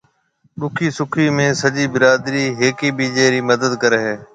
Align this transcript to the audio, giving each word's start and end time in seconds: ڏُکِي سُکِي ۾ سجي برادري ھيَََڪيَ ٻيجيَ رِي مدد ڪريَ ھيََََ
ڏُکِي 0.59 0.87
سُکِي 0.97 1.25
۾ 1.37 1.47
سجي 1.61 1.85
برادري 1.93 2.43
ھيَََڪيَ 2.59 2.89
ٻيجيَ 2.97 3.25
رِي 3.33 3.41
مدد 3.49 3.71
ڪريَ 3.81 3.99
ھيََََ 4.05 4.15